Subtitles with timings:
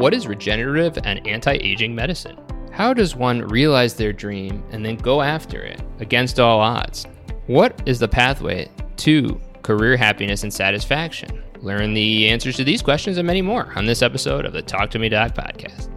[0.00, 2.38] What is regenerative and anti aging medicine?
[2.72, 7.04] How does one realize their dream and then go after it against all odds?
[7.48, 11.42] What is the pathway to career happiness and satisfaction?
[11.60, 14.88] Learn the answers to these questions and many more on this episode of the Talk
[14.92, 15.90] to Me Doc podcast.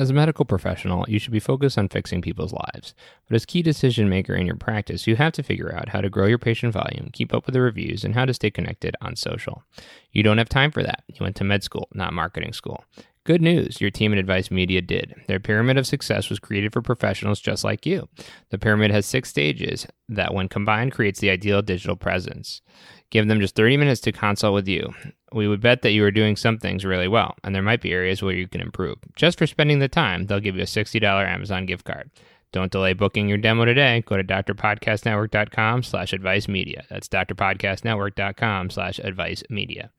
[0.00, 2.94] As a medical professional, you should be focused on fixing people's lives.
[3.28, 6.08] But as key decision maker in your practice, you have to figure out how to
[6.08, 9.14] grow your patient volume, keep up with the reviews, and how to stay connected on
[9.14, 9.62] social.
[10.10, 11.04] You don't have time for that.
[11.08, 12.82] You went to med school, not marketing school.
[13.24, 15.14] Good news, your team at Advice Media did.
[15.28, 18.08] Their pyramid of success was created for professionals just like you.
[18.48, 22.62] The pyramid has six stages that, when combined, creates the ideal digital presence.
[23.10, 24.94] Give them just 30 minutes to consult with you.
[25.32, 27.92] We would bet that you are doing some things really well, and there might be
[27.92, 28.98] areas where you can improve.
[29.16, 32.10] Just for spending the time, they'll give you a $60 Amazon gift card.
[32.52, 34.02] Don't delay booking your demo today.
[34.06, 36.84] Go to drpodcastnetwork.com slash advice media.
[36.90, 39.90] That's drpodcastnetwork.com slash advice media.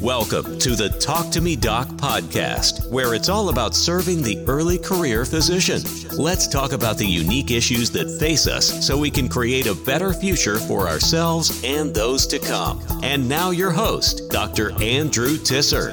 [0.00, 4.78] Welcome to the Talk to Me Doc podcast, where it's all about serving the early
[4.78, 5.82] career physician.
[6.16, 10.12] Let's talk about the unique issues that face us so we can create a better
[10.12, 12.80] future for ourselves and those to come.
[13.02, 14.70] And now, your host, Dr.
[14.80, 15.90] Andrew Tisser.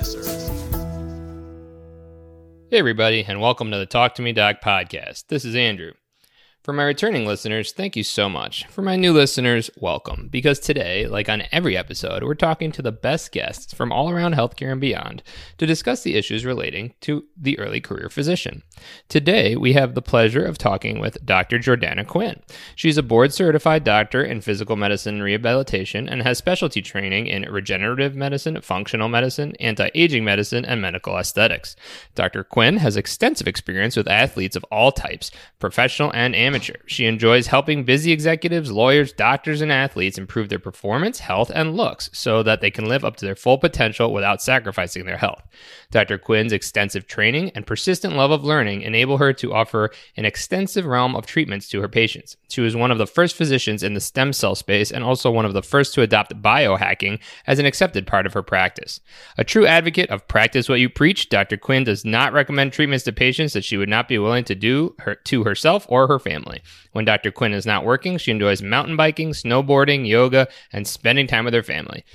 [2.70, 5.26] Hey, everybody, and welcome to the Talk to Me Doc podcast.
[5.30, 5.94] This is Andrew.
[6.66, 8.66] For my returning listeners, thank you so much.
[8.70, 10.30] For my new listeners, welcome.
[10.32, 14.34] Because today, like on every episode, we're talking to the best guests from all around
[14.34, 15.22] healthcare and beyond
[15.60, 18.64] to discuss the issues relating to the early career physician.
[19.10, 21.60] Today, we have the pleasure of talking with Dr.
[21.60, 22.42] Jordana Quinn.
[22.76, 27.44] She's a board certified doctor in physical medicine and rehabilitation and has specialty training in
[27.44, 31.76] regenerative medicine, functional medicine, anti aging medicine, and medical aesthetics.
[32.16, 32.44] Dr.
[32.44, 35.30] Quinn has extensive experience with athletes of all types,
[35.60, 36.76] professional and amateur amateur.
[36.86, 42.10] She enjoys helping busy executives, lawyers, doctors, and athletes improve their performance, health, and looks
[42.14, 45.44] so that they can live up to their full potential without sacrificing their health.
[45.92, 46.18] Dr.
[46.18, 51.16] Quinn's extensive training and persistent love of learning enable her to offer an extensive realm
[51.16, 52.38] of treatments to her patients.
[52.48, 55.46] She was one of the first physicians in the stem cell space and also one
[55.46, 59.02] of the first to adopt biohacking as an accepted part of her practice.
[59.38, 61.58] A true advocate of practice what you preach, Dr.
[61.58, 64.96] Quinn does not recommend treatments to patients that she would not be willing to do
[65.00, 66.62] her, to herself or her family family.
[66.92, 67.32] When Dr.
[67.32, 71.64] Quinn is not working, she enjoys mountain biking, snowboarding, yoga, and spending time with her
[71.64, 72.06] family.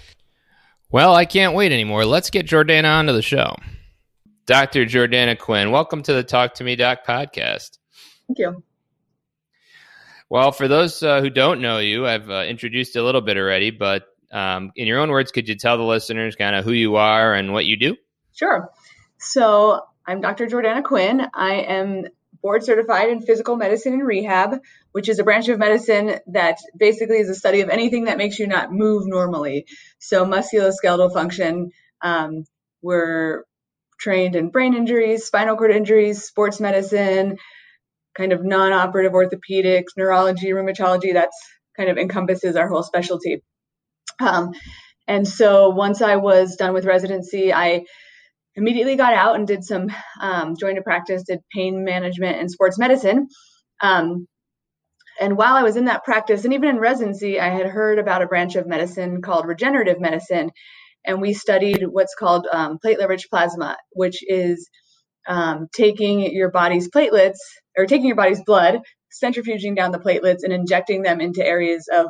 [0.90, 2.04] Well, I can't wait anymore.
[2.04, 3.54] Let's get Jordana onto the show.
[4.46, 4.84] Dr.
[4.84, 7.78] Jordana Quinn, welcome to the Talk to Me Doc podcast.
[8.26, 8.64] Thank you.
[10.28, 13.70] Well, for those uh, who don't know you, I've uh, introduced a little bit already,
[13.70, 16.96] but um, in your own words, could you tell the listeners kind of who you
[16.96, 17.96] are and what you do?
[18.32, 18.70] Sure.
[19.18, 20.46] So, I'm Dr.
[20.46, 21.26] Jordana Quinn.
[21.34, 22.06] I am
[22.42, 24.60] board certified in physical medicine and rehab,
[24.92, 28.38] which is a branch of medicine that basically is a study of anything that makes
[28.38, 29.66] you not move normally.
[29.98, 31.70] So, musculoskeletal function.
[32.02, 32.44] Um,
[32.82, 33.44] we're
[33.98, 37.36] trained in brain injuries, spinal cord injuries, sports medicine,
[38.16, 41.12] kind of non operative orthopedics, neurology, rheumatology.
[41.12, 41.36] That's
[41.76, 43.42] kind of encompasses our whole specialty.
[44.18, 44.52] Um,
[45.06, 47.84] and so, once I was done with residency, I
[48.60, 49.88] immediately got out and did some
[50.20, 53.28] um, joined a practice did pain management and sports medicine.
[53.82, 54.26] Um,
[55.18, 58.22] and while i was in that practice and even in residency i had heard about
[58.22, 60.50] a branch of medicine called regenerative medicine.
[61.02, 64.68] And we studied what's called um, platelet rich plasma which is
[65.26, 67.38] um, taking your body's platelets
[67.76, 68.80] or taking your body's blood
[69.22, 72.06] centrifuging down the platelets and injecting them into areas of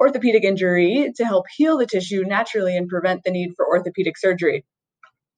[0.00, 4.64] orthopedic injury to help heal the tissue naturally and prevent the need for orthopedic surgery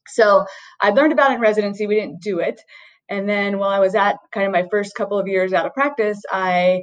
[0.08, 0.44] so
[0.80, 1.86] I learned about it in residency.
[1.86, 2.60] We didn't do it.
[3.08, 5.74] And then while I was at kind of my first couple of years out of
[5.74, 6.82] practice, I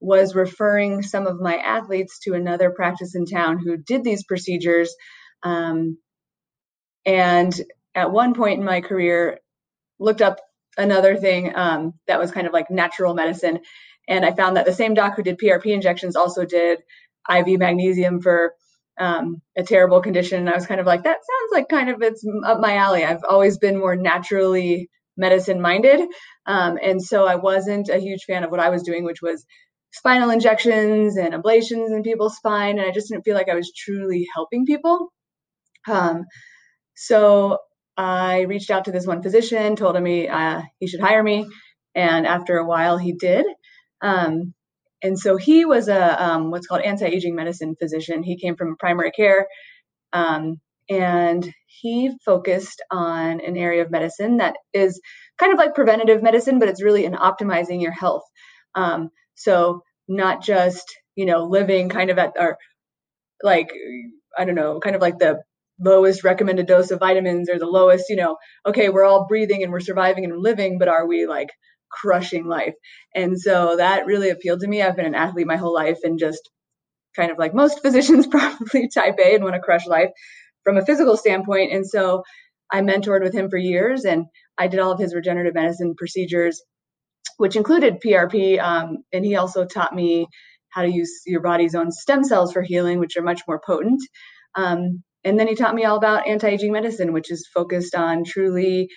[0.00, 4.94] was referring some of my athletes to another practice in town who did these procedures.
[5.42, 5.98] Um,
[7.06, 7.58] and
[7.94, 9.38] at one point in my career,
[9.98, 10.38] looked up
[10.76, 13.60] another thing um, that was kind of like natural medicine.
[14.08, 16.80] And I found that the same doc who did PRP injections also did
[17.30, 18.54] IV magnesium for
[18.98, 20.40] um, a terrible condition.
[20.40, 23.04] And I was kind of like, that sounds like kind of it's up my alley.
[23.04, 26.00] I've always been more naturally medicine minded.
[26.46, 29.44] Um, and so I wasn't a huge fan of what I was doing, which was
[29.92, 32.78] spinal injections and ablations in people's spine.
[32.78, 35.12] And I just didn't feel like I was truly helping people.
[35.86, 36.24] Um,
[36.96, 37.58] so
[37.96, 41.46] I reached out to this one physician, told him he, uh, he should hire me.
[41.94, 43.46] And after a while, he did.
[44.00, 44.54] Um,
[45.04, 48.24] and so he was a um, what's called anti-aging medicine physician.
[48.24, 49.46] He came from primary care,
[50.12, 50.60] um,
[50.90, 55.00] and he focused on an area of medicine that is
[55.38, 58.24] kind of like preventative medicine, but it's really in optimizing your health.
[58.74, 60.84] Um, so not just
[61.16, 62.56] you know living kind of at our
[63.42, 63.72] like
[64.38, 65.42] I don't know, kind of like the
[65.80, 68.36] lowest recommended dose of vitamins or the lowest, you know,
[68.66, 71.50] okay, we're all breathing and we're surviving and living, but are we like
[72.00, 72.74] crushing life?
[73.14, 74.82] And so that really appealed to me.
[74.82, 76.50] I've been an athlete my whole life and just
[77.16, 80.10] kind of like most physicians, probably type A and want to crush life
[80.64, 81.72] from a physical standpoint.
[81.72, 82.24] And so
[82.72, 84.26] I mentored with him for years and
[84.58, 86.62] I did all of his regenerative medicine procedures,
[87.36, 88.60] which included PRP.
[88.60, 90.26] Um, and he also taught me
[90.70, 94.02] how to use your body's own stem cells for healing, which are much more potent.
[94.56, 98.88] Um, and then he taught me all about anti-aging medicine, which is focused on truly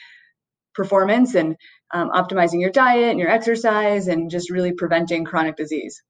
[0.75, 1.55] performance and
[1.93, 6.01] um, optimizing your diet and your exercise and just really preventing chronic disease.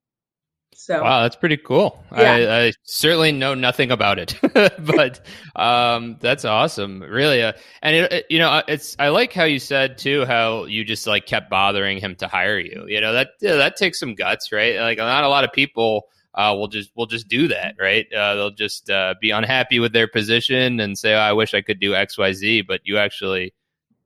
[0.74, 2.04] So wow, that's pretty cool.
[2.12, 2.32] Yeah.
[2.32, 4.38] I, I certainly know nothing about it,
[4.78, 5.20] but
[5.56, 7.42] um, that's awesome, really.
[7.42, 10.66] Uh, and it, it, you know, uh, it's I like how you said too how
[10.66, 12.84] you just like kept bothering him to hire you.
[12.86, 14.76] You know that yeah, that takes some guts, right?
[14.76, 16.04] Like not a lot of people
[16.34, 18.06] uh, will just will just do that, right?
[18.12, 21.60] Uh, they'll just uh, be unhappy with their position and say, oh, "I wish I
[21.60, 23.52] could do X, Y, Z," but you actually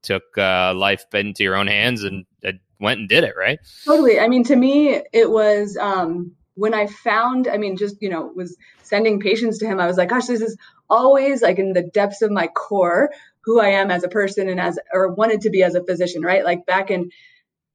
[0.03, 2.25] took uh, life into your own hands and
[2.81, 3.59] went and did it, right?
[3.85, 4.19] Totally.
[4.19, 5.77] I mean, to me, it was.
[5.77, 9.87] Um when I found, I mean, just, you know, was sending patients to him, I
[9.87, 10.57] was like, gosh, this is
[10.91, 13.11] always like in the depths of my core
[13.45, 16.23] who I am as a person and as, or wanted to be as a physician,
[16.23, 16.45] right?
[16.45, 17.11] Like back in,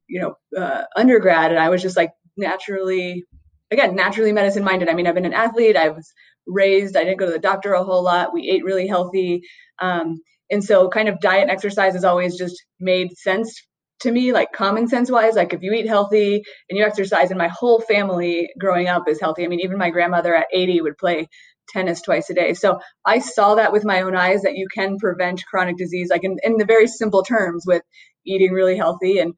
[0.07, 3.25] you know, uh, undergrad, and I was just like naturally,
[3.71, 4.89] again, naturally medicine minded.
[4.89, 6.13] I mean, I've been an athlete, I was
[6.45, 9.41] raised, I didn't go to the doctor a whole lot, we ate really healthy.
[9.79, 13.61] Um, and so kind of diet and exercise has always just made sense
[14.01, 17.37] to me, like common sense wise, like if you eat healthy and you exercise, and
[17.37, 19.43] my whole family growing up is healthy.
[19.43, 21.27] I mean, even my grandmother at 80 would play
[21.69, 22.53] tennis twice a day.
[22.53, 26.23] So I saw that with my own eyes that you can prevent chronic disease, like
[26.23, 27.81] in, in the very simple terms with
[28.25, 29.33] eating really healthy and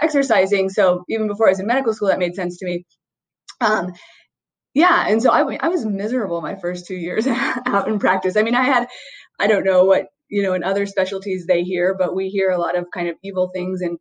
[0.00, 0.70] exercising.
[0.70, 2.86] So even before I was in medical school, that made sense to me.
[3.60, 3.92] Um,
[4.74, 8.36] yeah, and so I, I was miserable my first two years out in practice.
[8.36, 8.88] I mean, I had,
[9.38, 12.58] I don't know what you know, in other specialties they hear, but we hear a
[12.58, 13.98] lot of kind of evil things in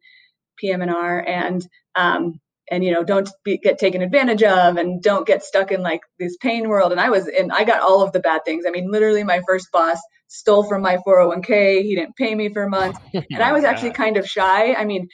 [0.57, 2.39] PM&R and, um,
[2.71, 6.01] and, you know, don't be, get taken advantage of and don't get stuck in like
[6.17, 6.91] this pain world.
[6.91, 8.63] And I was and I got all of the bad things.
[8.65, 11.83] I mean, literally my first boss stole from my 401k.
[11.83, 12.99] He didn't pay me for months.
[13.13, 14.73] And I was actually kind of shy.
[14.73, 15.09] I mean,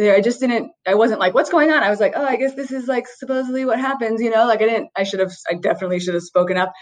[0.00, 1.82] I just didn't, I wasn't like, what's going on?
[1.82, 4.62] I was like, oh, I guess this is like supposedly what happens, you know, like
[4.62, 6.72] I didn't, I should have, I definitely should have spoken up.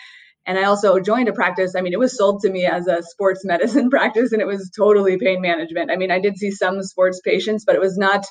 [0.49, 1.75] And I also joined a practice.
[1.77, 4.71] I mean, it was sold to me as a sports medicine practice and it was
[4.75, 5.91] totally pain management.
[5.91, 8.25] I mean, I did see some sports patients, but it was not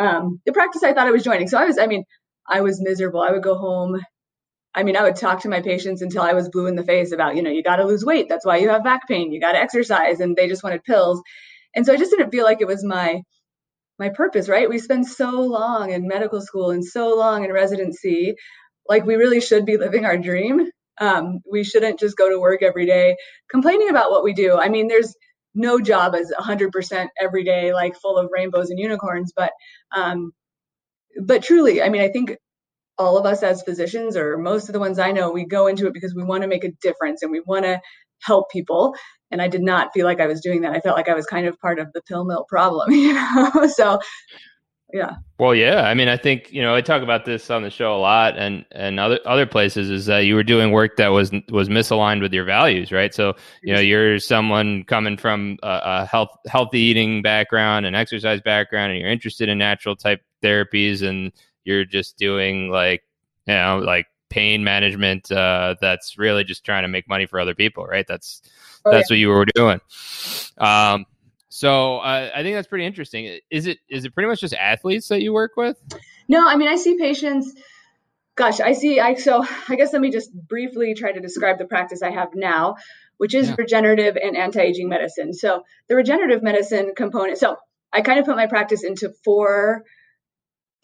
[0.00, 1.46] um, the practice I thought I was joining.
[1.46, 2.04] So I was, I mean,
[2.48, 3.20] I was miserable.
[3.20, 4.00] I would go home.
[4.74, 7.12] I mean, I would talk to my patients until I was blue in the face
[7.12, 8.30] about, you know, you got to lose weight.
[8.30, 9.30] That's why you have back pain.
[9.30, 10.20] You got to exercise.
[10.20, 11.20] And they just wanted pills.
[11.74, 13.20] And so I just didn't feel like it was my,
[13.98, 14.70] my purpose, right?
[14.70, 18.36] We spend so long in medical school and so long in residency.
[18.88, 20.70] Like we really should be living our dream.
[20.98, 23.16] Um, we shouldn't just go to work every day
[23.50, 24.58] complaining about what we do.
[24.58, 25.14] I mean, there's
[25.54, 29.32] no job is 100% every day, like full of rainbows and unicorns.
[29.34, 29.52] But,
[29.96, 30.32] um,
[31.22, 32.36] but truly, I mean, I think
[32.98, 35.86] all of us as physicians, or most of the ones I know, we go into
[35.86, 37.80] it because we want to make a difference and we want to
[38.22, 38.94] help people.
[39.30, 40.72] And I did not feel like I was doing that.
[40.72, 43.66] I felt like I was kind of part of the pill mill problem, you know.
[43.66, 43.98] so
[44.92, 45.16] yeah.
[45.38, 47.94] Well yeah i mean i think you know i talk about this on the show
[47.94, 51.30] a lot and and other other places is that you were doing work that was
[51.50, 53.12] was misaligned with your values right?
[53.12, 58.40] So you know you're someone coming from a, a health healthy eating background and exercise
[58.40, 61.32] background and you're interested in natural type therapies and
[61.64, 63.02] you're just doing like
[63.46, 67.54] you know like pain management uh that's really just trying to make money for other
[67.54, 68.06] people right?
[68.06, 68.40] That's
[68.84, 69.14] oh, that's yeah.
[69.14, 69.80] what you were doing.
[70.58, 71.06] Um
[71.56, 73.40] so uh, I think that's pretty interesting.
[73.50, 75.82] Is it is it pretty much just athletes that you work with?
[76.28, 77.50] No, I mean I see patients.
[78.34, 79.00] Gosh, I see.
[79.00, 82.34] I so I guess let me just briefly try to describe the practice I have
[82.34, 82.76] now,
[83.16, 83.54] which is yeah.
[83.56, 85.32] regenerative and anti-aging medicine.
[85.32, 87.38] So the regenerative medicine component.
[87.38, 87.56] So
[87.90, 89.84] I kind of put my practice into four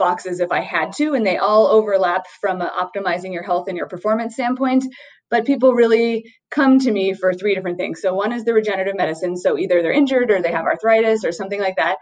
[0.03, 3.87] boxes if I had to, and they all overlap from optimizing your health and your
[3.87, 4.85] performance standpoint.
[5.31, 8.03] But people really come to me for three different things.
[8.03, 9.37] So one is the regenerative medicine.
[9.37, 11.99] So either they're injured or they have arthritis or something like that.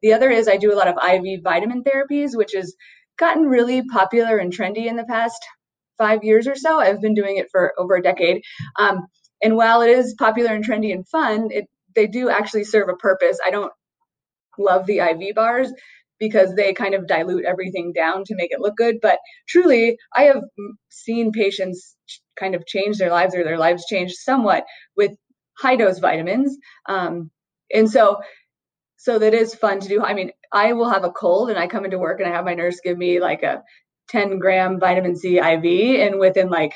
[0.00, 2.74] The other is I do a lot of IV vitamin therapies, which has
[3.18, 5.44] gotten really popular and trendy in the past
[5.98, 6.80] five years or so.
[6.80, 8.42] I've been doing it for over a decade.
[8.78, 9.06] Um,
[9.42, 12.96] and while it is popular and trendy and fun, it they do actually serve a
[12.96, 13.38] purpose.
[13.46, 13.72] I don't
[14.58, 15.72] love the IV bars
[16.18, 18.96] because they kind of dilute everything down to make it look good.
[19.00, 19.18] But
[19.48, 20.42] truly, I have
[20.88, 21.96] seen patients
[22.38, 24.64] kind of change their lives or their lives change somewhat
[24.96, 25.12] with
[25.58, 26.56] high dose vitamins.
[26.88, 27.30] Um,
[27.72, 28.20] and so,
[28.96, 30.02] so that is fun to do.
[30.02, 32.44] I mean, I will have a cold and I come into work and I have
[32.44, 33.62] my nurse give me like a
[34.08, 35.64] 10 gram vitamin C IV,
[36.00, 36.74] and within like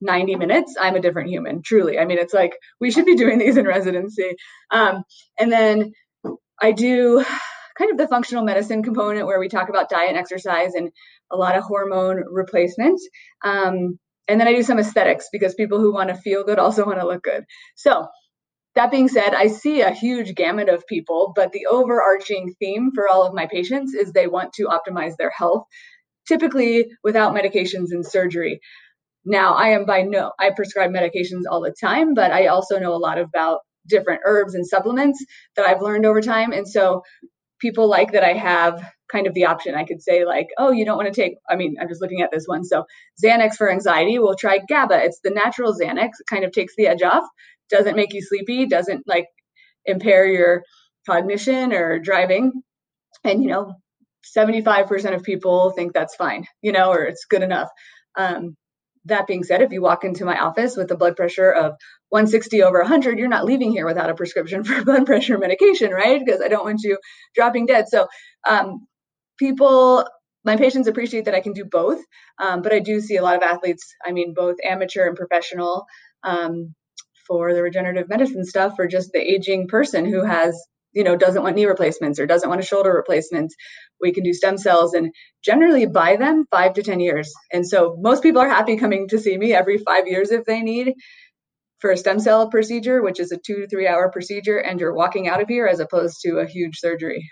[0.00, 1.98] 90 minutes, I'm a different human, truly.
[1.98, 4.36] I mean, it's like we should be doing these in residency.
[4.70, 5.04] Um,
[5.38, 5.92] and then
[6.60, 7.24] I do
[7.80, 10.90] kind of the functional medicine component where we talk about diet and exercise and
[11.32, 13.00] a lot of hormone replacement.
[13.42, 16.84] Um, and then I do some aesthetics because people who want to feel good also
[16.84, 17.44] want to look good.
[17.74, 18.06] So,
[18.76, 23.08] that being said, I see a huge gamut of people, but the overarching theme for
[23.08, 25.64] all of my patients is they want to optimize their health,
[26.28, 28.60] typically without medications and surgery.
[29.24, 32.94] Now, I am by no, I prescribe medications all the time, but I also know
[32.94, 33.58] a lot about
[33.88, 35.24] different herbs and supplements
[35.56, 36.52] that I've learned over time.
[36.52, 37.02] And so
[37.60, 39.74] people like that I have kind of the option.
[39.74, 42.22] I could say, like, oh, you don't want to take, I mean, I'm just looking
[42.22, 42.64] at this one.
[42.64, 42.84] So
[43.24, 45.04] Xanax for anxiety, we'll try GABA.
[45.04, 47.24] It's the natural Xanax, it kind of takes the edge off,
[47.68, 49.26] doesn't make you sleepy, doesn't like
[49.84, 50.62] impair your
[51.06, 52.52] cognition or driving.
[53.24, 53.74] And, you know,
[54.36, 57.68] 75% of people think that's fine, you know, or it's good enough.
[58.16, 58.56] Um,
[59.06, 61.72] that being said, if you walk into my office with a blood pressure of
[62.10, 66.22] 160 over 100, you're not leaving here without a prescription for blood pressure medication, right?
[66.24, 66.98] Because I don't want you
[67.34, 67.88] dropping dead.
[67.88, 68.08] So,
[68.46, 68.86] um,
[69.38, 70.06] people,
[70.44, 72.00] my patients appreciate that I can do both,
[72.38, 75.86] um, but I do see a lot of athletes, I mean, both amateur and professional,
[76.22, 76.74] um,
[77.26, 80.60] for the regenerative medicine stuff, or just the aging person who has
[80.92, 83.52] you know doesn't want knee replacements or doesn't want a shoulder replacement
[84.00, 85.12] we can do stem cells and
[85.44, 87.32] generally buy them five to ten years.
[87.52, 90.62] And so most people are happy coming to see me every five years if they
[90.62, 90.94] need
[91.78, 94.94] for a stem cell procedure which is a two to three hour procedure and you're
[94.94, 97.30] walking out of here as opposed to a huge surgery.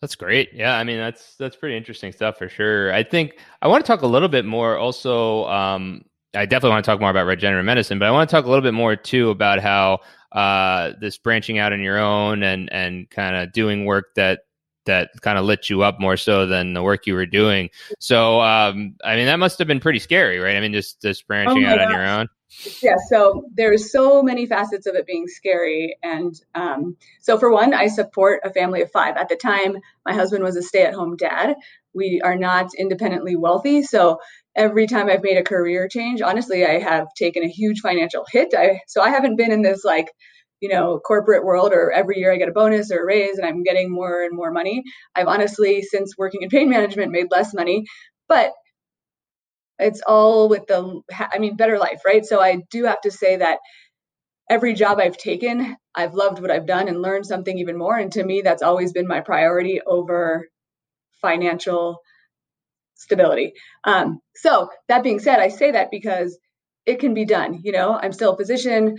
[0.00, 0.50] That's great.
[0.52, 2.92] Yeah i mean that's that's pretty interesting stuff for sure.
[2.92, 6.84] I think i want to talk a little bit more also um, I definitely want
[6.84, 8.94] to talk more about regenerative medicine, but I want to talk a little bit more
[8.94, 9.98] too about how
[10.32, 14.40] uh, this branching out on your own and and kind of doing work that
[14.86, 17.70] that kind of lit you up more so than the work you were doing.
[17.98, 20.56] So, um, I mean, that must have been pretty scary, right?
[20.56, 21.86] I mean, just just branching oh out gosh.
[21.86, 22.28] on your own.
[22.82, 22.96] Yeah.
[23.08, 27.86] So there's so many facets of it being scary, and um, so for one, I
[27.86, 29.16] support a family of five.
[29.16, 31.54] At the time, my husband was a stay-at-home dad.
[31.94, 34.18] We are not independently wealthy, so
[34.56, 38.52] every time I've made a career change, honestly, I have taken a huge financial hit.
[38.56, 40.08] I so I haven't been in this like,
[40.60, 43.46] you know, corporate world or every year I get a bonus or a raise and
[43.46, 44.82] I'm getting more and more money.
[45.14, 47.84] I've honestly since working in pain management made less money,
[48.28, 48.52] but
[49.78, 52.24] it's all with the I mean better life, right?
[52.24, 53.58] So I do have to say that
[54.50, 58.12] every job I've taken, I've loved what I've done and learned something even more and
[58.12, 60.48] to me that's always been my priority over
[61.22, 62.00] financial
[63.00, 63.52] stability.
[63.84, 66.38] Um, so that being said, I say that because
[66.86, 67.60] it can be done.
[67.64, 68.96] You know, I'm still a physician.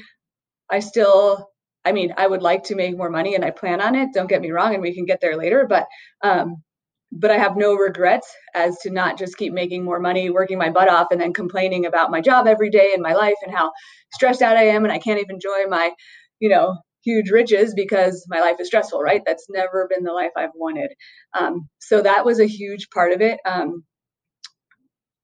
[0.69, 1.49] I still,
[1.85, 4.09] I mean, I would like to make more money and I plan on it.
[4.13, 5.65] Don't get me wrong, and we can get there later.
[5.69, 5.85] But,
[6.23, 6.63] um,
[7.11, 10.69] but I have no regrets as to not just keep making more money, working my
[10.69, 13.71] butt off, and then complaining about my job every day in my life and how
[14.13, 15.91] stressed out I am and I can't even enjoy my,
[16.39, 19.21] you know, huge riches because my life is stressful, right?
[19.25, 20.91] That's never been the life I've wanted.
[21.39, 23.39] Um, so that was a huge part of it.
[23.45, 23.83] Um,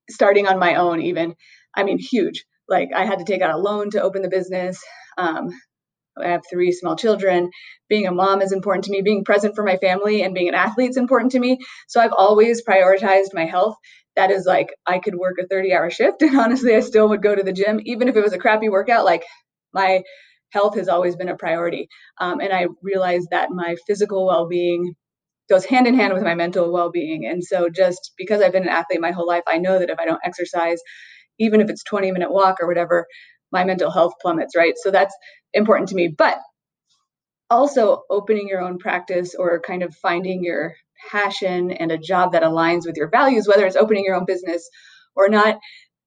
[0.09, 1.35] starting on my own even
[1.75, 2.45] i mean huge.
[2.69, 4.83] Like i had to take out a loan to open the business
[5.17, 5.49] um,
[6.17, 7.49] i have three small children.
[7.89, 9.01] Being a mom is important to me.
[9.01, 11.59] Being present for my family and being an athlete is important to me.
[11.87, 13.75] So i've always prioritized my health.
[14.15, 17.21] That is like i could work a 30 hour shift and honestly i still would
[17.21, 19.23] go to the gym even if it was a crappy workout like
[19.73, 20.01] my
[20.51, 21.87] health has always been a priority.
[22.19, 24.95] Um, and i realized that my physical well-being
[25.49, 27.25] goes hand in hand with my mental well-being.
[27.25, 29.99] And so just because i've been an athlete my whole life i know that if
[29.99, 30.79] i don't exercise
[31.39, 33.05] even if it's 20 minute walk or whatever
[33.51, 34.73] my mental health plummets right?
[34.77, 35.15] So that's
[35.53, 36.07] important to me.
[36.09, 36.37] But
[37.49, 40.73] also opening your own practice or kind of finding your
[41.11, 44.69] passion and a job that aligns with your values whether it's opening your own business
[45.15, 45.57] or not.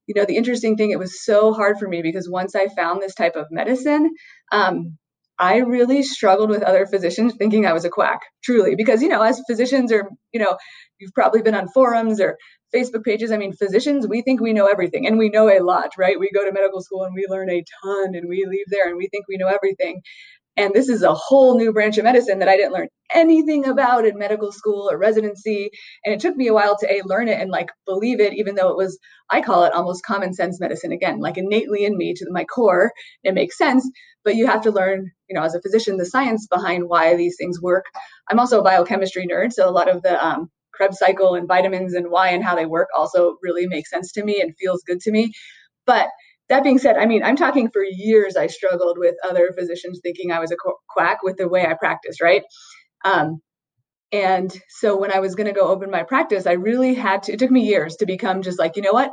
[0.07, 3.01] You know the interesting thing it was so hard for me because once i found
[3.01, 4.11] this type of medicine
[4.51, 4.99] um,
[5.41, 9.23] I really struggled with other physicians thinking I was a quack, truly, because, you know,
[9.23, 10.59] as physicians or, you know,
[10.99, 12.37] you've probably been on forums or
[12.75, 13.33] Facebook pages.
[13.33, 16.21] I mean, physicians, we think we know everything and we know a lot, right?
[16.21, 18.99] We go to medical school and we learn a ton and we leave there and
[18.99, 20.03] we think we know everything.
[20.57, 24.05] And this is a whole new branch of medicine that I didn't learn anything about
[24.05, 25.71] in medical school or residency.
[26.05, 28.57] And it took me a while to A, learn it and like believe it, even
[28.57, 28.99] though it was,
[29.31, 32.93] I call it almost common sense medicine again, like innately in me to my core.
[33.25, 33.89] It makes sense.
[34.25, 37.37] But you have to learn, you know, as a physician, the science behind why these
[37.39, 37.87] things work.
[38.31, 39.53] I'm also a biochemistry nerd.
[39.53, 42.67] So a lot of the um, Krebs cycle and vitamins and why and how they
[42.67, 45.33] work also really makes sense to me and feels good to me.
[45.87, 46.09] But
[46.49, 50.33] that being said, I mean, I'm talking for years I struggled with other physicians thinking
[50.33, 50.57] I was a
[50.89, 52.43] quack with the way I practice, right?
[53.05, 53.41] Um,
[54.13, 57.33] and so when I was going to go open my practice, I really had to,
[57.33, 59.13] it took me years to become just like, you know what?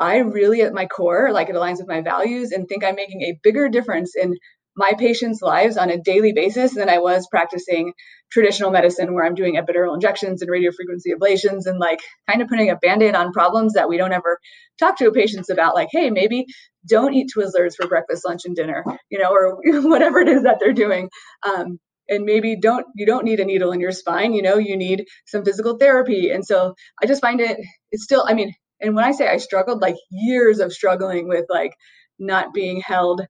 [0.00, 3.22] I really, at my core, like it aligns with my values and think I'm making
[3.22, 4.34] a bigger difference in
[4.76, 7.92] my patients' lives on a daily basis than I was practicing
[8.32, 12.70] traditional medicine where I'm doing epidural injections and radiofrequency ablations and like kind of putting
[12.70, 14.38] a band-aid on problems that we don't ever
[14.78, 16.46] talk to patients about like hey maybe
[16.88, 19.58] don't eat twizzlers for breakfast lunch and dinner you know or
[19.90, 21.10] whatever it is that they're doing.
[21.46, 21.78] Um,
[22.08, 25.04] and maybe don't you don't need a needle in your spine you know you need
[25.26, 26.30] some physical therapy.
[26.30, 27.58] And so i just find it
[27.92, 31.46] it's still i mean and when i say i struggled like years of struggling with
[31.48, 31.74] like
[32.18, 33.22] not being held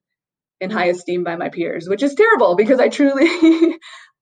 [0.59, 3.77] in high esteem by my peers which is terrible because i truly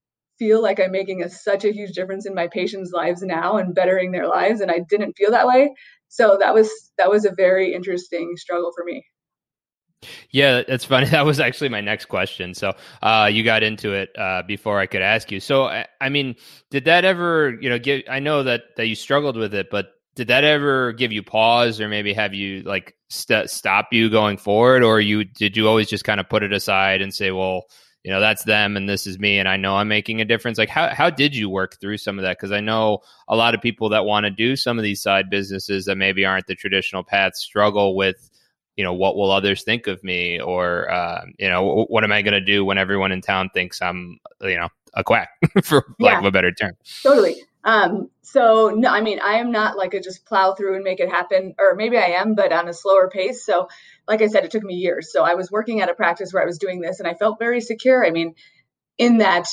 [0.39, 3.75] feel like i'm making a, such a huge difference in my patients lives now and
[3.75, 5.73] bettering their lives and i didn't feel that way
[6.07, 9.03] so that was that was a very interesting struggle for me
[10.31, 11.07] yeah, that's funny.
[11.09, 12.53] That was actually my next question.
[12.53, 15.39] So uh, you got into it uh, before I could ask you.
[15.39, 16.35] So I mean,
[16.71, 18.03] did that ever, you know, give?
[18.09, 21.79] I know that that you struggled with it, but did that ever give you pause,
[21.79, 25.87] or maybe have you like st- stop you going forward, or you did you always
[25.87, 27.63] just kind of put it aside and say, well,
[28.03, 30.57] you know, that's them and this is me, and I know I'm making a difference.
[30.57, 32.37] Like, how how did you work through some of that?
[32.37, 32.99] Because I know
[33.29, 36.25] a lot of people that want to do some of these side businesses that maybe
[36.25, 38.29] aren't the traditional paths struggle with
[38.75, 42.21] you know what will others think of me or uh, you know what am i
[42.21, 45.29] going to do when everyone in town thinks i'm you know a quack
[45.63, 46.73] for lack of a better term.
[47.03, 47.35] Totally.
[47.63, 51.01] Um, so no i mean i am not like a just plow through and make
[51.01, 53.45] it happen or maybe i am but on a slower pace.
[53.45, 53.67] So
[54.07, 55.11] like i said it took me years.
[55.11, 57.39] So i was working at a practice where i was doing this and i felt
[57.39, 58.05] very secure.
[58.05, 58.35] I mean
[58.97, 59.47] in that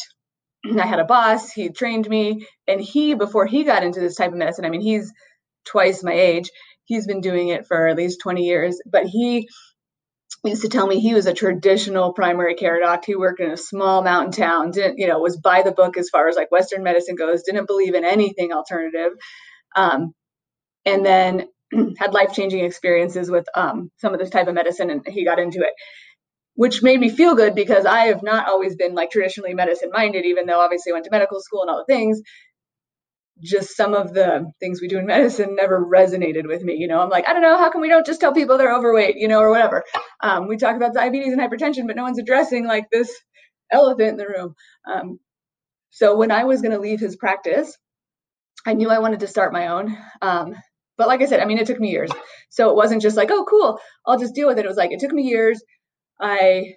[0.81, 4.33] i had a boss he trained me and he before he got into this type
[4.33, 5.13] of medicine i mean he's
[5.67, 6.51] twice my age.
[6.85, 9.49] He's been doing it for at least 20 years, but he
[10.45, 13.05] used to tell me he was a traditional primary care doc.
[13.05, 16.09] He worked in a small mountain town, didn't, you know, was by the book as
[16.09, 19.13] far as like Western medicine goes, didn't believe in anything alternative.
[19.75, 20.15] Um,
[20.85, 21.49] and then
[21.99, 25.39] had life changing experiences with um, some of this type of medicine and he got
[25.39, 25.73] into it,
[26.55, 30.25] which made me feel good because I have not always been like traditionally medicine minded,
[30.25, 32.23] even though obviously I went to medical school and all the things
[33.43, 36.75] just some of the things we do in medicine never resonated with me.
[36.75, 38.75] You know, I'm like, I don't know, how come we don't just tell people they're
[38.75, 39.85] overweight, you know, or whatever.
[40.23, 43.15] Um, we talk about diabetes and hypertension, but no one's addressing like this
[43.71, 44.55] elephant in the room.
[44.91, 45.19] Um,
[45.91, 47.77] so when I was going to leave his practice,
[48.67, 49.97] I knew I wanted to start my own.
[50.23, 50.55] Um,
[50.99, 52.11] but like I said, I mean, it took me years.
[52.49, 54.65] So it wasn't just like, oh, cool, I'll just deal with it.
[54.65, 55.63] It was like, it took me years.
[56.21, 56.75] I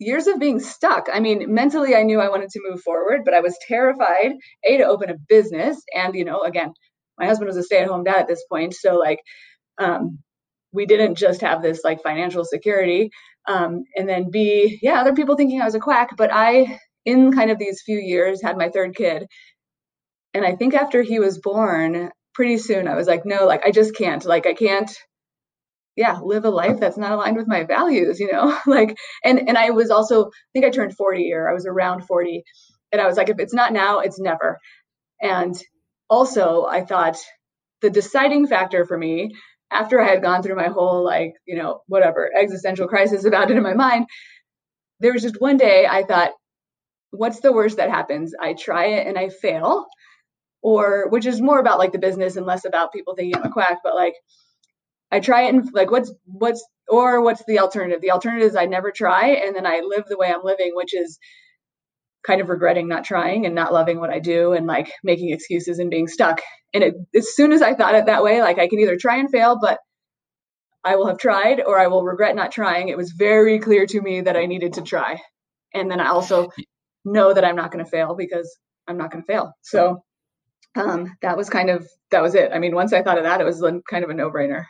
[0.00, 1.08] years of being stuck.
[1.12, 4.32] I mean, mentally, I knew I wanted to move forward, but I was terrified,
[4.64, 5.80] A, to open a business.
[5.94, 6.72] And, you know, again,
[7.18, 8.74] my husband was a stay at home dad at this point.
[8.74, 9.20] So, like,
[9.78, 10.18] um,
[10.72, 13.10] we didn't just have this like financial security.
[13.46, 17.32] Um, and then B, yeah, other people thinking I was a quack, but I, in
[17.32, 19.26] kind of these few years, had my third kid.
[20.32, 23.70] And I think after he was born, pretty soon I was like, no, like, I
[23.70, 24.24] just can't.
[24.24, 24.90] Like, I can't
[26.00, 28.58] yeah live a life that's not aligned with my values you know?
[28.66, 32.06] Like and and i was also i think i turned 40 or i was around
[32.06, 32.42] 40
[32.90, 34.58] and i was like if it's not now it's never.
[35.20, 35.54] And
[36.08, 37.18] also i thought
[37.82, 39.36] the deciding factor for me
[39.70, 43.56] after i had gone through my whole like you know whatever existential crisis about it
[43.58, 44.06] in my mind
[45.00, 46.32] there was just one day i thought
[47.12, 48.34] what's the worst that happens?
[48.40, 49.86] I try it and i fail
[50.62, 53.52] or which is more about like the business and less about people thinking i'm a
[53.52, 54.14] quack but like
[55.10, 58.00] I try it and like what's what's or what's the alternative?
[58.00, 60.94] The alternative is I never try and then I live the way I'm living, which
[60.94, 61.18] is
[62.26, 65.78] kind of regretting not trying and not loving what I do and like making excuses
[65.78, 66.40] and being stuck.
[66.74, 69.16] And it, as soon as I thought it that way, like I can either try
[69.16, 69.78] and fail, but
[70.84, 72.88] I will have tried or I will regret not trying.
[72.88, 75.20] It was very clear to me that I needed to try.
[75.74, 76.50] And then I also
[77.04, 79.52] know that I'm not going to fail because I'm not going to fail.
[79.62, 80.02] So
[80.74, 82.50] um, that was kind of that was it.
[82.52, 84.64] I mean, once I thought of that, it was kind of a no brainer.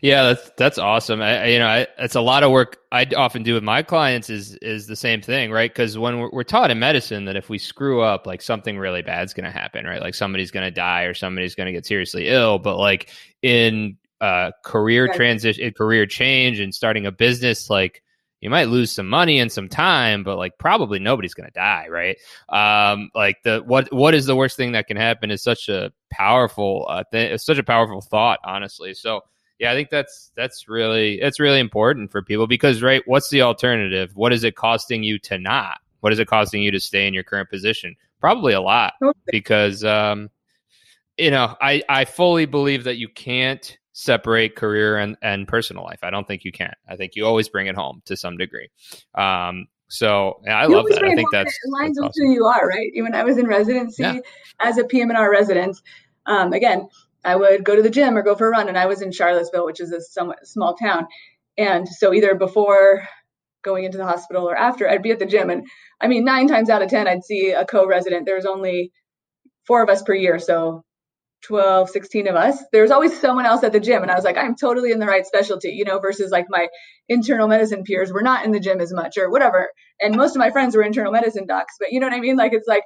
[0.00, 1.20] Yeah, that's that's awesome.
[1.22, 4.30] I, you know, I, it's a lot of work I often do with my clients
[4.30, 5.70] is is the same thing, right?
[5.70, 9.02] Because when we're, we're, taught in medicine that if we screw up, like something really
[9.02, 10.00] bad's going to happen, right?
[10.00, 12.58] Like somebody's going to die or somebody's going to get seriously ill.
[12.58, 13.10] But like
[13.42, 15.16] in uh, career right.
[15.16, 18.02] transition, career change, and starting a business, like
[18.44, 21.86] you might lose some money and some time, but like probably nobody's going to die,
[21.88, 22.18] right?
[22.50, 25.92] Um, like the what what is the worst thing that can happen is such a
[26.10, 27.32] powerful uh, thing.
[27.32, 28.92] It's such a powerful thought, honestly.
[28.92, 29.22] So
[29.58, 33.42] yeah, I think that's that's really it's really important for people because right, what's the
[33.42, 34.10] alternative?
[34.14, 35.78] What is it costing you to not?
[36.00, 37.96] What is it costing you to stay in your current position?
[38.20, 38.94] Probably a lot
[39.26, 40.30] because um,
[41.16, 46.00] you know I I fully believe that you can't separate career and, and personal life.
[46.02, 46.72] I don't think you can.
[46.88, 48.68] I think you always bring it home to some degree.
[49.14, 51.04] Um, so yeah, I you love that.
[51.04, 52.26] I think that's aligns with awesome.
[52.26, 52.90] who you are, right?
[52.96, 54.18] When I was in residency yeah.
[54.60, 55.80] as a PM&R resident,
[56.26, 56.88] um, again,
[57.24, 58.68] I would go to the gym or go for a run.
[58.68, 61.06] And I was in Charlottesville, which is a somewhat small town.
[61.56, 63.06] And so either before
[63.62, 65.50] going into the hospital or after, I'd be at the gym.
[65.50, 65.66] And
[66.00, 68.26] I mean, nine times out of 10, I'd see a co resident.
[68.26, 68.92] There was only
[69.66, 70.38] four of us per year.
[70.38, 70.84] So
[71.44, 72.62] 12, 16 of us.
[72.72, 74.02] There's always someone else at the gym.
[74.02, 76.68] And I was like, I'm totally in the right specialty, you know, versus like my
[77.08, 79.68] internal medicine peers were not in the gym as much or whatever.
[80.00, 82.36] And most of my friends were internal medicine docs, but you know what I mean?
[82.36, 82.84] Like, it's like,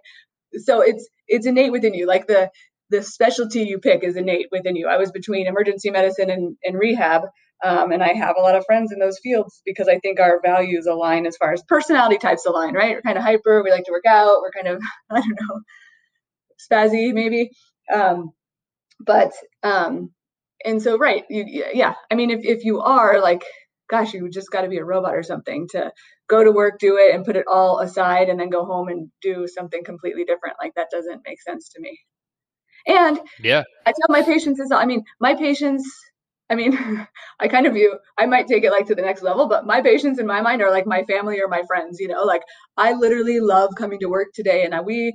[0.56, 2.06] so it's, it's innate within you.
[2.06, 2.50] Like the,
[2.90, 4.88] the specialty you pick is innate within you.
[4.88, 7.22] I was between emergency medicine and, and rehab.
[7.64, 10.40] Um, and I have a lot of friends in those fields because I think our
[10.40, 12.94] values align as far as personality types align, right?
[12.94, 13.62] We're kind of hyper.
[13.64, 14.40] We like to work out.
[14.40, 15.60] We're kind of, I don't know,
[16.70, 17.50] spazzy maybe.
[17.92, 18.30] Um,
[19.00, 20.12] but, um,
[20.64, 21.24] and so, right.
[21.28, 21.94] You, yeah.
[22.10, 23.44] I mean, if, if you are like,
[23.90, 25.92] gosh, you just got to be a robot or something to
[26.28, 29.10] go to work, do it and put it all aside and then go home and
[29.22, 30.56] do something completely different.
[30.62, 31.98] Like that doesn't make sense to me.
[32.88, 34.72] And yeah, I tell my patients this.
[34.72, 35.88] I mean, my patients.
[36.50, 36.76] I mean,
[37.40, 37.98] I kind of view.
[38.16, 40.62] I might take it like to the next level, but my patients in my mind
[40.62, 42.00] are like my family or my friends.
[42.00, 42.42] You know, like
[42.76, 45.12] I literally love coming to work today, and I, we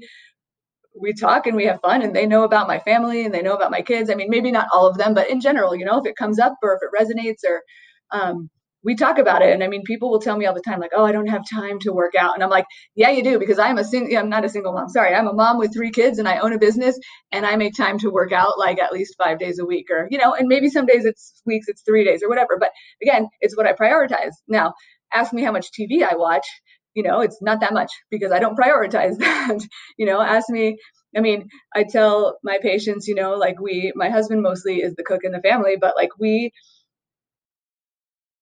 [1.00, 3.56] we talk and we have fun, and they know about my family and they know
[3.56, 4.10] about my kids.
[4.12, 6.40] I mean, maybe not all of them, but in general, you know, if it comes
[6.40, 7.64] up or if it resonates or
[8.12, 8.50] um,
[8.84, 10.92] we talk about it and i mean people will tell me all the time like
[10.96, 12.66] oh i don't have time to work out and i'm like
[12.96, 15.34] yeah you do because i'm a single i'm not a single mom sorry i'm a
[15.34, 16.98] mom with three kids and i own a business
[17.32, 20.08] and i make time to work out like at least five days a week or
[20.12, 23.28] you know and maybe some days it's weeks it's three days or whatever but again
[23.42, 24.32] it's what i prioritize.
[24.48, 24.74] Now
[25.14, 26.48] ask me how much tv i watch
[26.94, 29.60] you know it's not that much because i don't prioritize that
[29.98, 30.78] you know ask me
[31.16, 35.04] I mean, I tell my patients, you know, like we, my husband mostly is the
[35.04, 36.52] cook in the family, but like we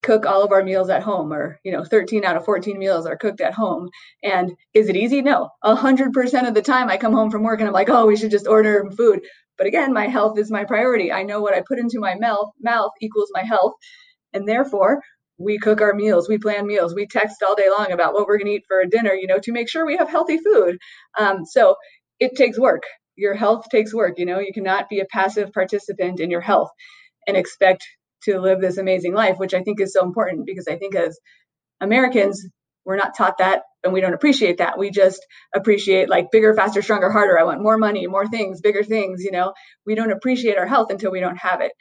[0.03, 3.05] cook all of our meals at home or you know 13 out of 14 meals
[3.05, 3.89] are cooked at home.
[4.23, 5.21] And is it easy?
[5.21, 5.49] No.
[5.63, 8.31] 100% of the time i come home from work and i'm like oh we should
[8.31, 9.21] just order food.
[9.57, 11.11] But again my health is my priority.
[11.11, 13.73] I know what i put into my mouth mouth equals my health.
[14.33, 15.01] And therefore
[15.37, 18.37] we cook our meals we plan meals we text all day long about what we're
[18.37, 20.77] going to eat for dinner you know to make sure we have healthy food.
[21.17, 21.75] Um, so
[22.19, 22.83] it takes work.
[23.15, 24.39] Your health takes work you know?
[24.39, 26.69] You cannot be a passive participant in your health
[27.27, 27.83] and expect
[28.23, 31.19] to live this amazing life, which I think is so important because I think as
[31.81, 32.47] Americans,
[32.85, 34.77] we're not taught that and we don't appreciate that.
[34.77, 37.39] We just appreciate like bigger, faster, stronger, harder.
[37.39, 39.53] I want more money, more things, bigger things, you know.
[39.85, 41.71] We don't appreciate our health until we don't have it.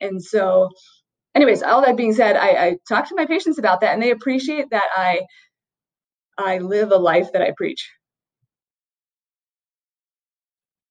[0.00, 0.68] And so
[1.34, 4.10] anyways, all that being said, I, I talk to my patients about that and they
[4.10, 5.22] appreciate that I
[6.38, 7.90] I live a life that I preach.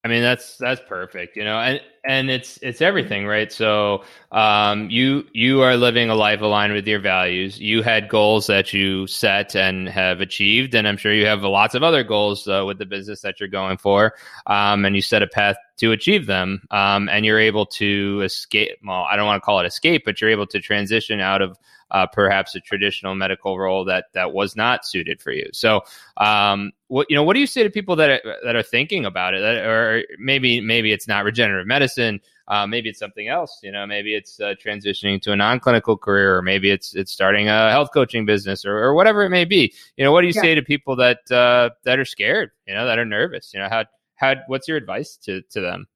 [0.03, 3.51] I mean that's that's perfect, you know, and and it's it's everything, right?
[3.51, 7.59] So um, you you are living a life aligned with your values.
[7.59, 11.75] You had goals that you set and have achieved, and I'm sure you have lots
[11.75, 14.15] of other goals uh, with the business that you're going for.
[14.47, 18.77] Um, and you set a path to achieve them, um, and you're able to escape.
[18.85, 21.57] Well, I don't want to call it escape, but you're able to transition out of
[21.89, 25.49] uh, perhaps a traditional medical role that that was not suited for you.
[25.53, 25.81] So,
[26.17, 29.05] um, what you know, what do you say to people that are, that are thinking
[29.05, 33.59] about it, that, or maybe maybe it's not regenerative medicine, uh, maybe it's something else.
[33.63, 37.49] You know, maybe it's uh, transitioning to a non-clinical career, or maybe it's it's starting
[37.49, 39.73] a health coaching business, or, or whatever it may be.
[39.97, 40.41] You know, what do you yeah.
[40.41, 42.51] say to people that uh, that are scared?
[42.67, 43.51] You know, that are nervous.
[43.51, 43.85] You know, how
[44.21, 45.87] how what's your advice to to them?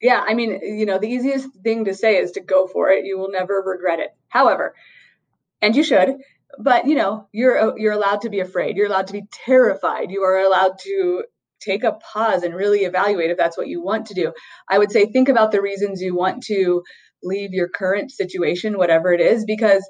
[0.00, 3.04] Yeah, I mean, you know, the easiest thing to say is to go for it.
[3.04, 4.10] You will never regret it.
[4.28, 4.74] However,
[5.62, 6.16] and you should
[6.58, 10.22] but you know you're you're allowed to be afraid you're allowed to be terrified you
[10.22, 11.24] are allowed to
[11.60, 14.32] take a pause and really evaluate if that's what you want to do
[14.68, 16.82] i would say think about the reasons you want to
[17.22, 19.88] leave your current situation whatever it is because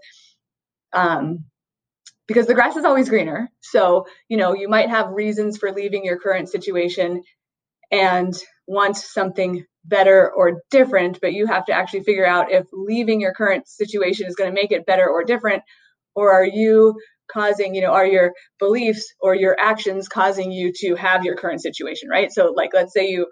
[0.93, 1.45] um
[2.29, 6.05] because the grass is always greener so you know you might have reasons for leaving
[6.05, 7.23] your current situation
[7.93, 8.35] and
[8.67, 13.35] want something better or different, but you have to actually figure out if leaving your
[13.35, 15.63] current situation is going to make it better or different,
[16.15, 16.95] or are you
[17.31, 21.61] causing, you know, are your beliefs or your actions causing you to have your current
[21.63, 22.33] situation, right?
[22.33, 23.27] So, like, let's say you,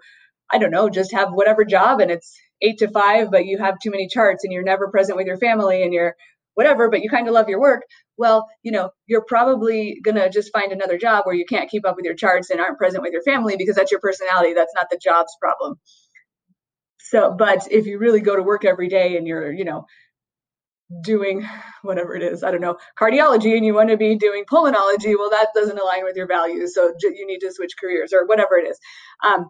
[0.51, 3.79] I don't know, just have whatever job and it's eight to five, but you have
[3.81, 6.15] too many charts and you're never present with your family and you're
[6.61, 7.81] whatever, but you kind of love your work.
[8.17, 11.87] Well, you know, you're probably going to just find another job where you can't keep
[11.87, 14.53] up with your charts and aren't present with your family because that's your personality.
[14.53, 15.79] That's not the job's problem.
[16.99, 19.85] So, but if you really go to work every day and you're, you know,
[21.03, 21.47] doing
[21.81, 25.31] whatever it is, I don't know, cardiology and you want to be doing pulmonology, well,
[25.31, 26.75] that doesn't align with your values.
[26.75, 28.77] So you need to switch careers or whatever it is.
[29.25, 29.47] Um,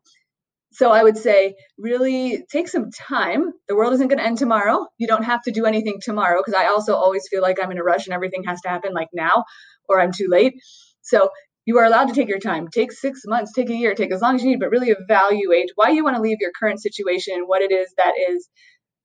[0.72, 3.52] so I would say really take some time.
[3.68, 4.88] The world isn't going to end tomorrow.
[4.98, 7.78] You don't have to do anything tomorrow because I also always feel like I'm in
[7.78, 9.44] a rush and everything has to happen like now
[9.90, 10.54] or I'm too late.
[11.02, 11.30] So
[11.66, 12.70] you are allowed to take your time.
[12.70, 15.72] Take six months, take a year, take as long as you need, but really evaluate
[15.76, 18.50] why you want to leave your current situation, and what it is that is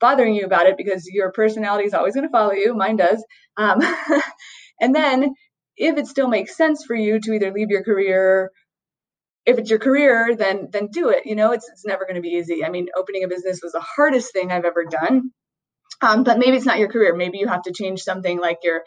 [0.00, 2.74] bothering you about it, because your personality is always going to follow you.
[2.74, 3.22] Mine does.
[3.56, 3.80] Um,
[4.80, 5.34] and then
[5.76, 8.50] if it still makes sense for you to either leave your career
[9.46, 12.22] if it's your career then then do it you know it's, it's never going to
[12.22, 12.64] be easy.
[12.64, 15.22] I mean opening a business was the hardest thing i've ever done
[16.02, 17.14] um, but maybe it's not your career.
[17.14, 18.82] Maybe you have to change something like your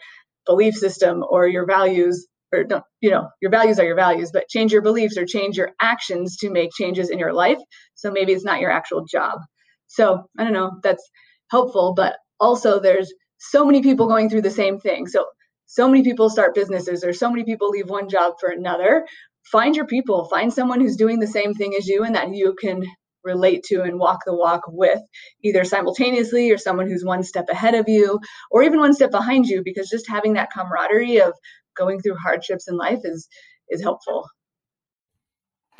[0.46, 2.64] belief system or your values or
[3.00, 6.36] you know your values are your values but change your beliefs or change your actions
[6.38, 7.58] to make changes in your life.
[7.94, 9.40] So maybe it's not your actual job.
[9.88, 11.08] So i don't know that's
[11.50, 15.06] helpful but also there's so many people going through the same thing.
[15.06, 15.26] So
[15.66, 19.06] so many people start businesses or so many people leave one job for another
[19.44, 20.26] find your people.
[20.26, 22.84] Find someone who's doing the same thing as you and that you can
[23.24, 25.00] relate to and walk the walk with
[25.44, 28.18] either simultaneously or someone who's one step ahead of you
[28.50, 31.34] or even one step behind you because just having that camaraderie of
[31.76, 33.28] going through hardships in life is
[33.68, 34.26] is helpful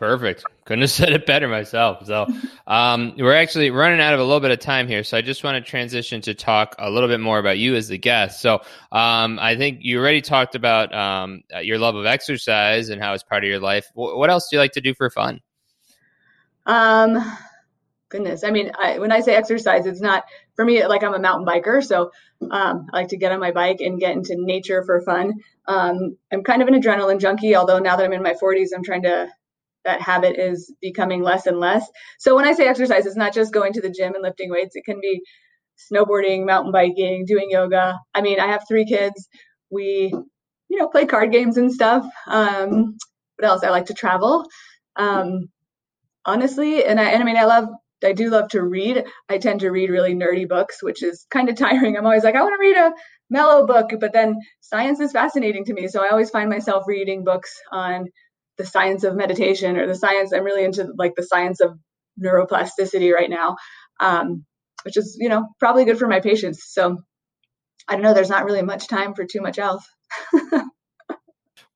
[0.00, 0.44] Perfect.
[0.64, 2.06] Couldn't have said it better myself.
[2.06, 2.26] So,
[2.66, 5.04] um, we're actually running out of a little bit of time here.
[5.04, 7.88] So, I just want to transition to talk a little bit more about you as
[7.88, 8.40] the guest.
[8.40, 13.12] So, um, I think you already talked about um, your love of exercise and how
[13.12, 13.90] it's part of your life.
[13.92, 15.42] what else do you like to do for fun?
[16.64, 17.18] Um,
[18.08, 18.42] goodness.
[18.42, 20.24] I mean, I, when I say exercise, it's not
[20.56, 20.82] for me.
[20.86, 22.10] Like I'm a mountain biker, so
[22.50, 25.34] um, I like to get on my bike and get into nature for fun.
[25.66, 28.82] Um, I'm kind of an adrenaline junkie, although now that I'm in my 40s, I'm
[28.82, 29.28] trying to
[29.84, 31.88] that habit is becoming less and less.
[32.18, 34.76] So when I say exercise, it's not just going to the gym and lifting weights.
[34.76, 35.22] It can be
[35.92, 37.98] snowboarding, mountain biking, doing yoga.
[38.14, 39.28] I mean, I have three kids.
[39.70, 40.12] We,
[40.68, 42.06] you know, play card games and stuff.
[42.26, 42.96] Um,
[43.36, 43.64] what else?
[43.64, 44.46] I like to travel.
[44.96, 45.48] Um,
[46.24, 47.68] honestly, and I, and I mean, I love,
[48.04, 49.04] I do love to read.
[49.28, 51.96] I tend to read really nerdy books, which is kind of tiring.
[51.96, 52.92] I'm always like, I want to read a
[53.30, 55.88] mellow book, but then science is fascinating to me.
[55.88, 58.06] So I always find myself reading books on
[58.58, 61.78] the science of meditation or the science i'm really into like the science of
[62.22, 63.56] neuroplasticity right now
[64.00, 64.44] um,
[64.84, 66.64] which is you know probably good for my patients.
[66.72, 66.98] So
[67.88, 69.86] i don't know there's not really much time for too much else.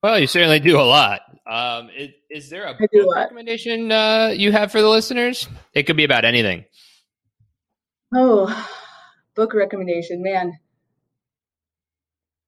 [0.02, 1.22] Well you certainly do a lot.
[1.50, 5.48] Um, is, is, there a book recommendation uh, you have for the listeners?
[5.72, 6.66] It could be about anything.
[8.14, 8.68] Oh
[9.34, 10.58] book recommendation man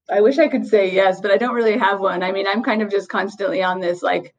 [0.08, 2.22] I wish I could say yes, but I don't really have one.
[2.22, 4.34] I mean, I'm kind of just constantly on this like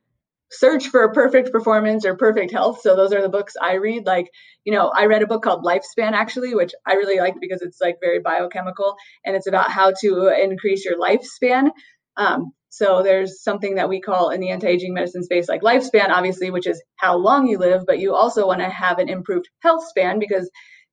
[0.50, 2.80] search for perfect performance or perfect health.
[2.82, 4.06] So those are the books I read.
[4.06, 4.30] Like,
[4.64, 7.82] you know, I read a book called Lifespan actually, which I really like because it's
[7.82, 11.72] like very biochemical and it's about how to increase your lifespan.
[12.16, 16.52] Um, so there's something that we call in the anti-aging medicine space like lifespan, obviously,
[16.52, 19.86] which is how long you live, but you also want to have an improved health
[19.88, 20.50] span because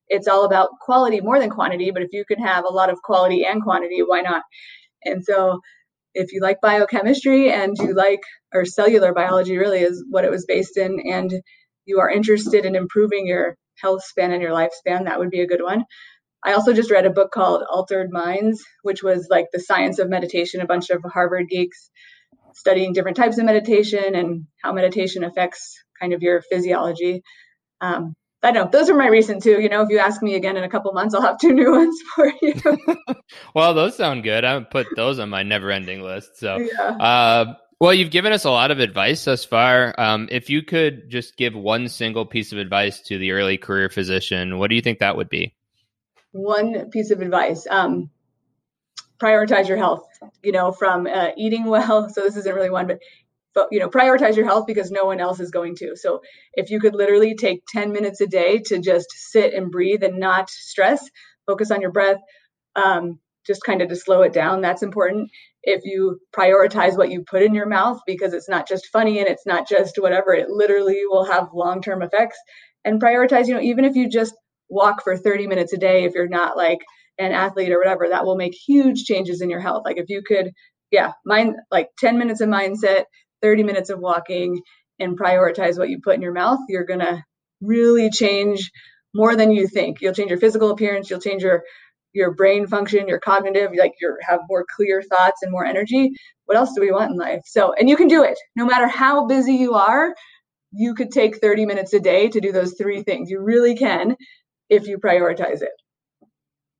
[0.07, 1.91] it's all about quality more than quantity.
[1.91, 4.43] But if you can have a lot of quality and quantity, why not?
[5.03, 5.59] And so
[6.13, 8.21] if you like biochemistry and you like,
[8.53, 11.31] or cellular biology really is what it was based in, and
[11.85, 15.47] you are interested in improving your health span and your lifespan, that would be a
[15.47, 15.83] good one.
[16.43, 20.09] I also just read a book called Altered Minds, which was like the science of
[20.09, 21.89] meditation, a bunch of Harvard geeks
[22.53, 27.23] studying different types of meditation and how meditation affects kind of your physiology.
[27.81, 28.13] Um,
[28.45, 29.59] I don't know those are my recent two.
[29.59, 31.71] You know, if you ask me again in a couple months, I'll have two new
[31.77, 32.53] ones for you.
[33.55, 34.45] well, those sound good.
[34.45, 36.37] I put those on my never-ending list.
[36.37, 36.89] So, yeah.
[36.89, 39.95] uh, well, you've given us a lot of advice thus far.
[39.97, 43.89] Um, if you could just give one single piece of advice to the early career
[43.89, 45.55] physician, what do you think that would be?
[46.31, 48.11] One piece of advice: um,
[49.17, 50.05] prioritize your health.
[50.43, 52.09] You know, from uh, eating well.
[52.13, 52.99] So this isn't really one, but
[53.55, 55.95] but you know prioritize your health because no one else is going to.
[55.95, 56.21] So
[56.53, 60.19] if you could literally take 10 minutes a day to just sit and breathe and
[60.19, 61.09] not stress
[61.47, 62.17] focus on your breath
[62.75, 65.29] um, just kind of to slow it down that's important.
[65.63, 69.27] If you prioritize what you put in your mouth because it's not just funny and
[69.27, 72.37] it's not just whatever it literally will have long-term effects.
[72.83, 74.35] And prioritize you know even if you just
[74.69, 76.79] walk for 30 minutes a day if you're not like
[77.17, 79.83] an athlete or whatever that will make huge changes in your health.
[79.85, 80.51] Like if you could
[80.91, 83.05] yeah mind like 10 minutes of mindset
[83.41, 84.61] 30 minutes of walking
[84.99, 87.23] and prioritize what you put in your mouth, you're going to
[87.61, 88.71] really change
[89.13, 90.01] more than you think.
[90.01, 91.63] You'll change your physical appearance, you'll change your
[92.13, 96.11] your brain function, your cognitive, like you have more clear thoughts and more energy.
[96.45, 97.41] What else do we want in life?
[97.45, 98.37] So, and you can do it.
[98.55, 100.15] No matter how busy you are,
[100.71, 103.29] you could take 30 minutes a day to do those three things.
[103.29, 104.15] You really can
[104.69, 105.71] if you prioritize it.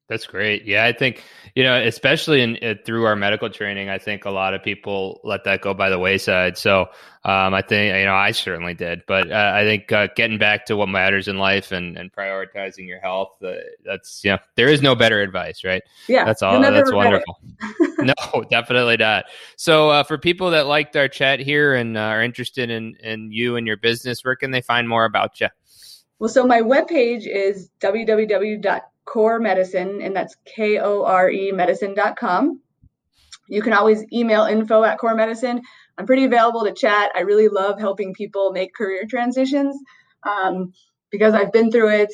[0.07, 0.65] That's great.
[0.65, 1.23] Yeah, I think
[1.55, 5.19] you know, especially in uh, through our medical training, I think a lot of people
[5.23, 6.59] let that go by the wayside.
[6.59, 6.81] So
[7.23, 10.67] um, I think you know, I certainly did, but uh, I think uh, getting back
[10.67, 14.83] to what matters in life and, and prioritizing your health, uh, that's yeah, there is
[14.83, 15.81] no better advice, right?
[16.07, 16.61] Yeah, that's all.
[16.61, 17.39] That's wonderful.
[17.97, 19.25] no, definitely not.
[19.57, 23.31] So uh, for people that liked our chat here and uh, are interested in in
[23.31, 25.47] you and your business, where can they find more about you?
[26.19, 32.61] Well, so my webpage is www Kore Medicine, and that's K O R E medicine.com.
[33.47, 35.61] You can always email info at Kore Medicine.
[35.97, 37.11] I'm pretty available to chat.
[37.15, 39.77] I really love helping people make career transitions
[40.23, 40.73] um,
[41.11, 42.13] because I've been through it.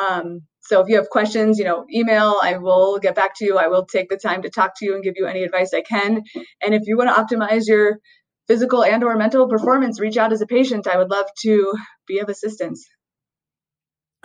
[0.00, 3.58] Um, so if you have questions, you know, email, I will get back to you.
[3.58, 5.82] I will take the time to talk to you and give you any advice I
[5.82, 6.22] can.
[6.62, 7.98] And if you want to optimize your
[8.46, 10.86] physical and or mental performance, reach out as a patient.
[10.86, 11.74] I would love to
[12.06, 12.86] be of assistance.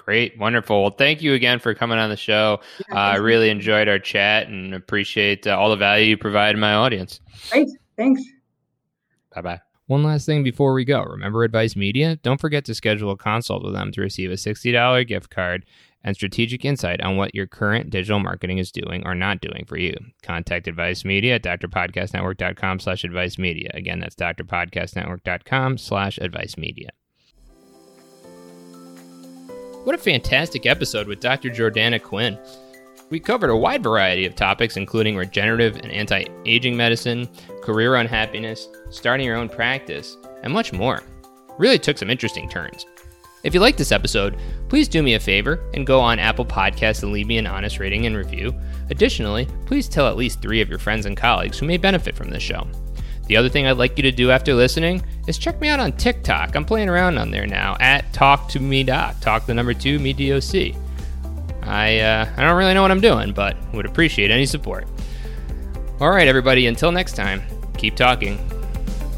[0.06, 0.84] Great, wonderful.
[0.84, 2.60] Well, thank you again for coming on the show.
[2.90, 6.56] Yeah, uh, I really enjoyed our chat and appreciate uh, all the value you provide
[6.58, 7.20] my audience.
[7.50, 8.22] Great, thanks.
[9.34, 9.62] Bye bye.
[9.88, 11.02] One last thing before we go.
[11.04, 12.18] Remember Advice Media?
[12.18, 15.66] Don't forget to schedule a consult with them to receive a $60 gift card
[16.04, 19.78] and strategic insight on what your current digital marketing is doing or not doing for
[19.78, 19.96] you.
[20.22, 23.72] Contact Advice Media at drpodcastnetwork.com slash advice media.
[23.74, 26.92] Again, that's drpodcastnetwork.com slash advice media.
[29.86, 31.52] What a fantastic episode with Dr.
[31.52, 32.40] Jordana Quinn.
[33.12, 37.30] We covered a wide variety of topics, including regenerative and anti aging medicine,
[37.62, 41.04] career unhappiness, starting your own practice, and much more.
[41.60, 42.88] Really took some interesting turns.
[43.44, 44.38] If you like this episode,
[44.70, 47.78] please do me a favor and go on Apple Podcasts and leave me an honest
[47.78, 48.56] rating and review.
[48.90, 52.32] Additionally, please tell at least three of your friends and colleagues who may benefit from
[52.32, 52.68] this show.
[53.28, 55.94] The other thing I'd like you to do after listening is check me out on
[55.94, 56.56] TikTok.
[56.56, 59.20] I'm playing around on there now at Talk to Me Doc.
[59.20, 60.76] Talk the number two me doc.
[61.64, 64.88] I uh, I don't really know what I'm doing, but would appreciate any support.
[66.00, 66.68] All right, everybody.
[66.68, 67.42] Until next time,
[67.78, 68.38] keep talking.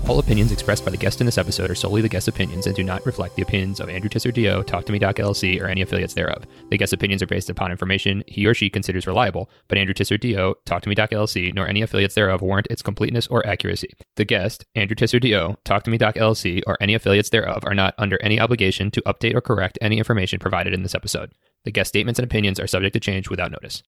[0.08, 2.74] All opinions expressed by the guest in this episode are solely the guest's opinions and
[2.74, 5.68] do not reflect the opinions of Andrew Tisser DO, Talk to Me Doc LLC, or
[5.68, 6.46] any affiliates thereof.
[6.70, 10.18] The guest's opinions are based upon information he or she considers reliable, but Andrew Tisser
[10.18, 13.90] DO, Talk to Me Doc LLC, nor any affiliates thereof warrant its completeness or accuracy.
[14.16, 17.76] The guest, Andrew Tisser DO, Talk to Me Doc LLC, or any affiliates thereof are
[17.76, 21.34] not under any obligation to update or correct any information provided in this episode.
[21.66, 23.84] The guest statements and opinions are subject to change without notice.